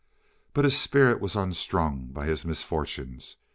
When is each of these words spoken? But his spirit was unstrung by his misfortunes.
But 0.55 0.65
his 0.65 0.75
spirit 0.79 1.21
was 1.21 1.35
unstrung 1.35 2.07
by 2.07 2.25
his 2.25 2.43
misfortunes. 2.43 3.37